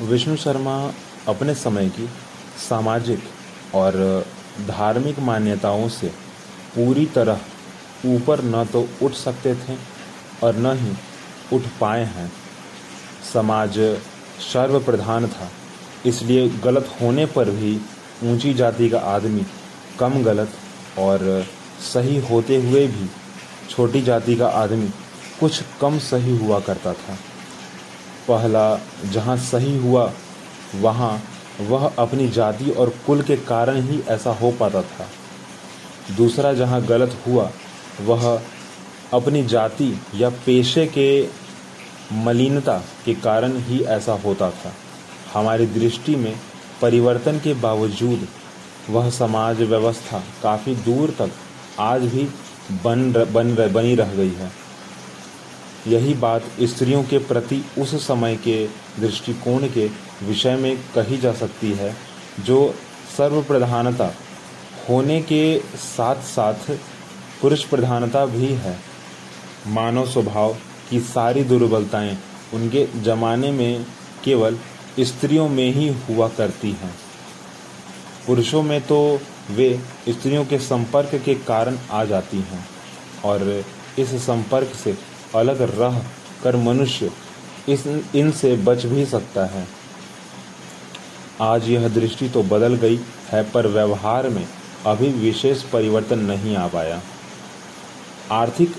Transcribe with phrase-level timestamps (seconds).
[0.00, 0.76] विष्णु शर्मा
[1.28, 2.08] अपने समय की
[2.58, 3.22] सामाजिक
[3.74, 3.94] और
[4.68, 6.08] धार्मिक मान्यताओं से
[6.74, 7.40] पूरी तरह
[8.06, 9.76] ऊपर न तो उठ सकते थे
[10.42, 10.92] और न ही
[11.52, 12.30] उठ पाए हैं।
[13.32, 13.78] समाज
[14.42, 15.50] सर्वप्रधान था,
[16.06, 17.76] इसलिए गलत होने पर भी
[18.24, 19.46] ऊँची जाति का आदमी
[19.98, 20.52] कम गलत
[20.98, 21.46] और
[21.92, 23.08] सही होते हुए भी
[23.70, 24.88] छोटी जाति का आदमी
[25.40, 27.18] कुछ कम सही हुआ करता था।
[28.28, 28.78] पहला
[29.12, 30.12] जहाँ सही हुआ,
[30.74, 31.22] वहाँ
[31.60, 35.06] वह अपनी जाति और कुल के कारण ही ऐसा हो पाता था।
[36.16, 37.50] दूसरा जहाँ गलत हुआ,
[38.00, 38.42] वह
[39.12, 41.28] अपनी जाति या पेशे के
[42.12, 44.72] मलिनता के कारण ही ऐसा होता था।
[45.34, 46.34] हमारी दृष्टि में
[46.82, 48.26] परिवर्तन के बावजूद
[48.90, 51.30] वह समाज व्यवस्था काफ़ी दूर तक
[51.78, 52.28] आज भी
[52.84, 54.50] बन बन बनी रह गई है।
[55.86, 58.66] यही बात स्त्रियों के प्रति उस समय के
[59.00, 59.86] दृष्टिकोण के
[60.22, 61.94] विषय में कही जा सकती है,
[62.40, 62.74] जो
[63.16, 64.12] सर्वप्रधानता
[64.88, 66.70] होने के साथ साथ
[67.42, 68.76] पुरुष प्रधानता भी है।
[69.66, 70.56] मानव स्वभाव
[70.90, 72.16] की सारी दुर्बलताएँ
[72.54, 73.86] उनके जमाने में
[74.24, 74.58] केवल
[75.00, 76.94] स्त्रियों में ही हुआ करती हैं।
[78.26, 78.98] पुरुषों में तो
[79.50, 79.68] वे
[80.08, 82.64] स्त्रियों के संपर्क के कारण आ जाती हैं
[83.24, 83.64] और
[83.98, 84.96] इस संपर्क से
[85.36, 85.98] अलग रह
[86.42, 87.10] कर मनुष्य
[87.68, 89.66] इस, इनसे बच भी सकता है।
[91.40, 94.46] आज यह दृष्टि तो बदल गई है, पर व्यवहार में
[94.86, 97.00] अभी विशेष परिवर्तन नहीं आ पाया।
[98.32, 98.74] आर्थिक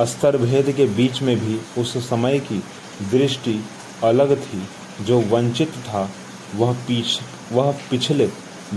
[0.00, 2.62] स्तर भेद के बीच में भी उस समय की
[3.10, 3.64] दृष्टि
[4.04, 4.62] अलग थी,
[5.00, 6.08] जो वंचित था।
[6.54, 7.20] वह पीछ,
[7.52, 8.28] वह पिछले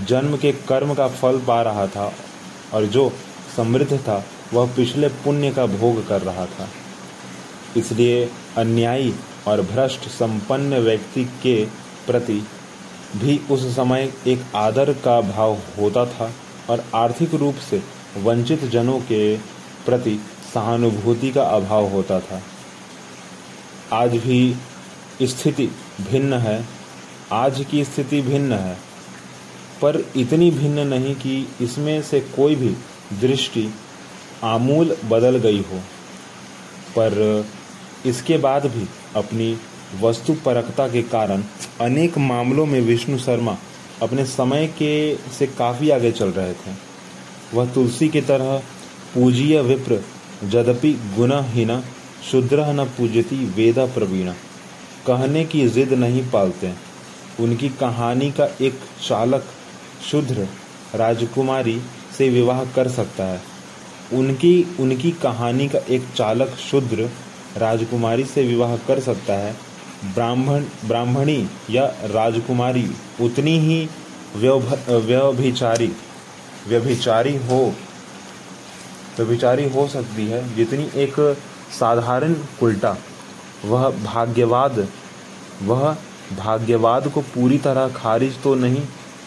[0.07, 2.11] जन्म के कर्म का फल पा रहा था,
[2.73, 3.11] और जो
[3.55, 6.67] समृद्ध था, वह पिछले पुण्य का भोग कर रहा था।
[7.77, 9.13] इसलिए अन्यायी
[9.47, 11.65] और भ्रष्ट संपन्न व्यक्ति के
[12.07, 12.47] प्रति
[13.17, 16.33] भी उस समय एक आदर का भाव होता था
[16.69, 17.83] और आर्थिक रूप से
[18.17, 19.37] वंचित जनों के
[19.85, 20.19] प्रति
[20.53, 22.41] सहानुभूति का अभाव होता था।
[23.93, 24.55] आज भी
[25.23, 25.67] स्थिति
[26.11, 26.65] भिन्न है।
[27.31, 28.77] आज की स्थिति भिन्न है।
[29.81, 32.69] पर इतनी भिन्न नहीं कि इसमें से कोई भी
[33.21, 33.73] दृष्टि
[34.43, 35.79] आमूल बदल गई हो।
[36.97, 37.45] पर
[38.07, 39.57] इसके बाद भी अपनी
[40.01, 41.43] वस्तुपरकता के कारण
[41.81, 43.57] अनेक मामलों में विष्णु शर्मा
[44.01, 46.75] अपने समय के से काफ़ी आगे चल रहे थे।
[47.53, 48.57] वह तुलसी की तरह
[49.13, 50.01] पूजीय विप्र,
[50.43, 51.83] यद्यपि गुणहीन,
[52.31, 54.31] शुद्र न पूजती, वेदा प्रवीण।
[55.07, 56.73] कहने की जिद नहीं पालते।
[57.39, 59.43] उनकी कहानी का एक चालक
[60.11, 60.47] शुद्र,
[60.95, 61.81] राजकुमारी
[62.17, 63.41] से विवाह कर सकता है।
[64.13, 67.09] उनकी उनकी कहानी का एक चालक शुद्र
[67.57, 69.55] राजकुमारी से विवाह कर सकता है।
[70.05, 72.89] ब्राह्मण, ब्राह्मणी या राजकुमारी,
[73.21, 73.87] उतनी ही
[74.35, 75.91] व्यभिचारी
[76.67, 77.59] व्यभिचारी हो
[79.17, 81.15] व्यभिचारी हो सकती है, जितनी एक
[81.71, 82.95] साधारण उल्टा
[83.65, 84.87] वह भाग्यवाद
[85.63, 85.95] वह
[86.37, 88.81] भाग्यवाद को पूरी तरह खारिज तो नहीं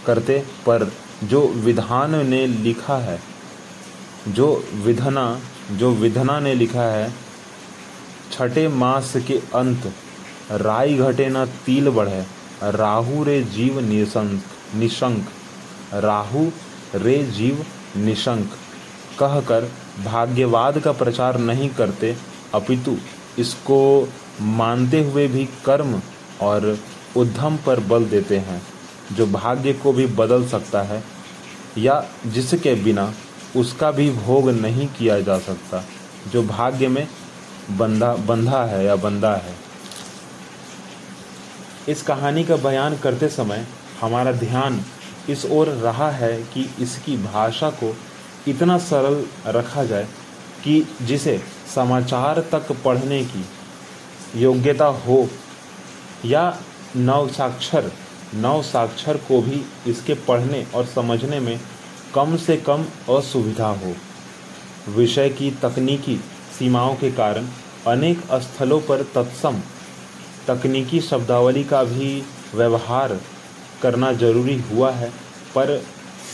[0.06, 0.90] करते, पर
[1.24, 3.18] जो विधान ने लिखा है,
[4.28, 5.40] जो विधना
[5.72, 7.12] जो विधना ने लिखा है
[8.32, 9.92] छठे मास के अंत,
[10.52, 12.24] राई घटे न तिल बढ़े,
[12.62, 14.42] राहु रे जीव निशंक
[14.76, 15.28] निशंक।
[15.94, 16.44] राहु
[16.94, 17.64] रे जीव
[17.96, 18.50] निशंक।
[19.18, 19.70] कहकर
[20.04, 22.16] भाग्यवाद का प्रचार नहीं करते,
[22.54, 22.96] अपितु
[23.38, 24.08] इसको
[24.40, 26.00] मानते हुए भी कर्म
[26.40, 26.76] और
[27.16, 28.62] उद्यम पर बल देते हैं,
[29.12, 31.02] जो भाग्य को भी बदल सकता है,
[31.78, 33.12] या जिसके बिना
[33.56, 35.84] उसका भी भोग नहीं किया जा सकता,
[36.32, 37.06] जो भाग्य में
[37.70, 39.54] बंधा बंधा है या बंदा है।
[41.88, 43.66] इस कहानी का बयान करते समय
[44.00, 44.80] हमारा ध्यान
[45.30, 47.94] इस ओर रहा है कि इसकी भाषा को
[48.48, 50.08] इतना सरल रखा जाए
[50.64, 51.40] कि जिसे
[51.74, 53.44] समाचार तक पढ़ने की
[54.36, 55.28] योग्यता हो
[56.24, 56.58] या
[56.96, 57.90] नव साक्षर
[58.34, 61.60] नव साक्षर को भी इसके पढ़ने और समझने में
[62.14, 63.94] कम से कम असुविधा हो।
[64.88, 66.16] विषय की तकनीकी
[66.58, 67.46] सीमाओं के कारण
[67.86, 69.60] अनेक स्थलों पर तत्सम,
[70.46, 72.22] तकनीकी शब्दावली का भी
[72.54, 73.20] व्यवहार
[73.82, 75.10] करना ज़रूरी हुआ है,
[75.54, 75.78] पर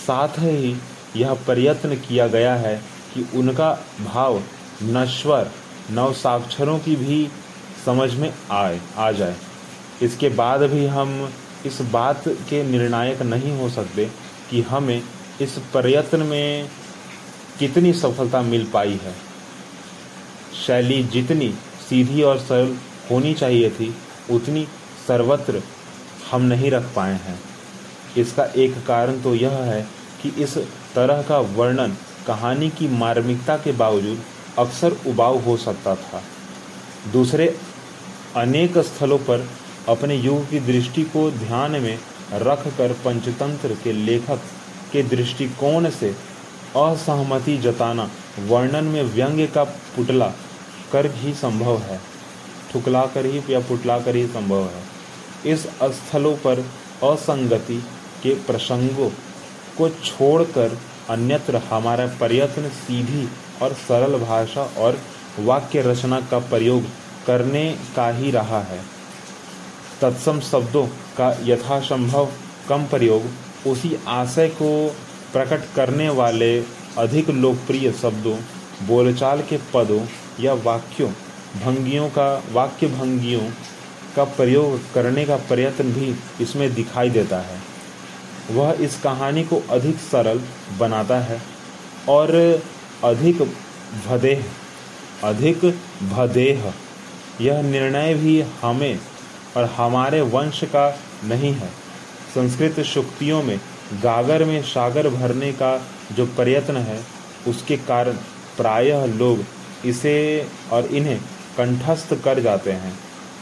[0.06, 0.76] साथ ही
[1.16, 2.76] यह प्रयत्न किया गया है
[3.14, 4.42] कि उनका भाव
[4.82, 5.50] नश्वर,
[5.90, 7.28] नवसाक्षरों की भी
[7.84, 9.36] समझ में आए, आ जाए।
[10.02, 11.32] इसके बाद भी हम
[11.66, 14.10] इस बात के निर्णायक नहीं हो सकते
[14.50, 15.02] कि हमें
[15.40, 16.68] इस प्रयत्न में
[17.58, 19.25] कितनी सफलता मिल पाई है।
[20.56, 21.48] शैली जितनी
[21.88, 22.76] सीधी और सरल
[23.10, 23.94] होनी चाहिए थी,
[24.30, 24.66] उतनी
[25.06, 25.62] सर्वत्र
[26.30, 27.38] हम नहीं रख पाए हैं।
[28.16, 29.80] इसका एक कारण तो यह है
[30.22, 30.56] कि इस
[30.94, 34.22] तरह का वर्णन कहानी की मार्मिकता के बावजूद
[34.58, 36.22] अक्सर उबाऊ हो सकता था।
[37.12, 37.46] दूसरे
[38.36, 39.48] अनेक स्थलों पर
[39.88, 41.98] अपने युग की दृष्टि को ध्यान में
[42.32, 44.40] रखकर पंचतंत्र के लेखक
[44.92, 46.08] के दृष्टिकोण से
[46.76, 50.32] असहमति जताना, वर्णन में व्यंग्य का पुतला
[50.96, 52.00] कर ही संभव है।
[52.72, 56.60] ठुकला कर ही या पुटला कर ही संभव है। इस स्थलों पर
[57.04, 57.76] असंगति
[58.22, 59.08] के प्रसंगों
[59.78, 60.78] को छोड़कर
[61.10, 63.28] अन्यत्र हमारा प्रयत्न सीधी
[63.62, 64.98] और सरल भाषा और
[65.38, 66.82] वाक्य रचना का प्रयोग
[67.26, 67.64] करने
[67.96, 68.80] का ही रहा है।
[70.00, 70.86] तत्सम शब्दों
[71.18, 72.28] का यथासंभव
[72.68, 74.70] कम प्रयोग उसी आशय को
[75.32, 76.58] प्रकट करने वाले
[76.98, 78.36] अधिक लोकप्रिय शब्दों,
[78.86, 80.00] बोलचाल के पदों
[80.40, 81.10] या वाक्यों,
[81.60, 83.48] भंगियों का वाक्य भंगियों
[84.16, 87.60] का प्रयोग करने का प्रयत्न भी इसमें दिखाई देता है।
[88.50, 90.40] वह इस कहानी को अधिक सरल
[90.78, 91.40] बनाता है
[92.08, 92.34] और
[93.04, 93.42] अधिक
[94.08, 94.44] भदेह
[95.24, 95.64] अधिक
[96.10, 96.72] भदेह।
[97.40, 98.98] यह निर्णय भी हमें
[99.56, 100.88] और हमारे वंश का
[101.24, 101.68] नहीं है।
[102.34, 103.58] संस्कृत शुक्तियों में
[104.02, 105.76] गागर में सागर भरने का
[106.12, 107.00] जो प्रयत्न है,
[107.48, 108.12] उसके कारण
[108.56, 109.44] प्रायः लोग
[109.84, 111.18] इसे और इन्हें
[111.56, 112.92] कंठस्थ कर जाते हैं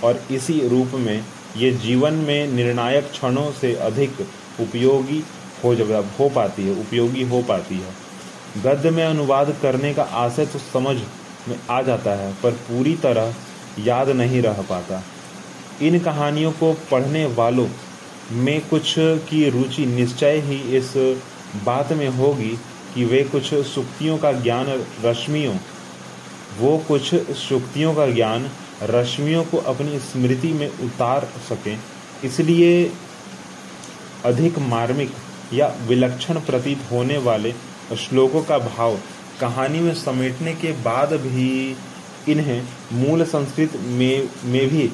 [0.04, 1.24] और इसी रूप में
[1.56, 4.26] ये जीवन में निर्णायक क्षणों से अधिक
[4.60, 5.22] उपयोगी
[5.64, 5.72] हो
[6.18, 10.96] हो पाती है, उपयोगी हो पाती है। गद्य में अनुवाद करने का आशय तो समझ
[11.48, 13.34] में आ जाता है, पर पूरी तरह
[13.78, 15.02] याद नहीं रह पाता।
[15.82, 17.68] इन कहानियों को पढ़ने वालों
[18.32, 20.92] में कुछ की रुचि निश्चय ही इस
[21.64, 22.58] बात में होगी
[22.94, 24.66] कि वे कुछ सुक्तियों का ज्ञान
[25.04, 25.54] रश्मियों
[26.58, 28.50] वो कुछ सुक्तियों का ज्ञान
[28.82, 31.78] रश्मियों को अपनी स्मृति में उतार सकें।
[32.24, 32.90] इसलिए
[34.24, 35.12] अधिक मार्मिक
[35.52, 37.52] या विलक्षण प्रतीत होने वाले
[37.98, 38.98] श्लोकों का भाव
[39.40, 41.76] कहानी में समेटने के बाद भी
[42.28, 42.62] इन्हें
[42.92, 44.90] मूल संस्कृत में में भी,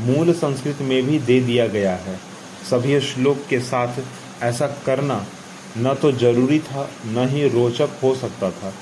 [0.00, 2.18] मूल संस्कृत में भी दे दिया गया है।
[2.70, 4.02] सभी श्लोक के साथ
[4.42, 5.24] ऐसा करना
[5.78, 8.72] न तो ज़रूरी था, न ही रोचक हो सकता था।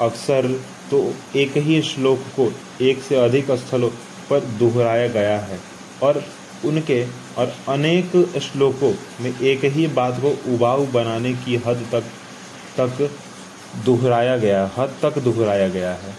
[0.00, 2.50] अक्सर तो एक ही श्लोक को
[2.84, 3.88] एक से अधिक स्थलों
[4.30, 5.58] पर दोहराया गया है
[6.02, 6.22] और
[6.64, 7.04] उनके
[7.38, 8.12] और अनेक
[8.42, 12.04] श्लोकों में एक ही बात को उबाऊ बनाने की हद तक
[12.78, 13.10] तक
[13.84, 16.14] दोहराया गया, हद तक दोहराया गया है।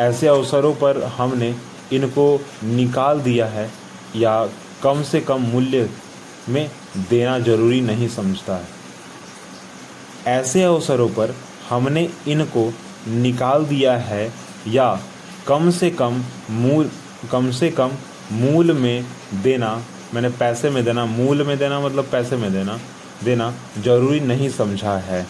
[0.00, 1.54] ऐसे अवसरों पर हमने
[1.92, 3.70] इनको निकाल दिया है
[4.16, 4.34] या
[4.82, 5.88] कम से कम मूल्य
[6.48, 6.70] में
[7.10, 8.68] देना ज़रूरी नहीं समझता है।
[10.40, 11.34] ऐसे अवसरों पर
[11.68, 12.72] हमने इनको
[13.08, 14.32] निकाल दिया है
[14.68, 15.00] या
[15.46, 16.90] कम से कम मूल,
[17.32, 17.90] कम से कम
[18.32, 19.04] मूल में
[19.42, 19.80] देना,
[20.14, 22.78] मैंने पैसे में देना, मूल में देना मतलब पैसे में देना
[23.24, 25.26] देना ज़रूरी नहीं समझा है।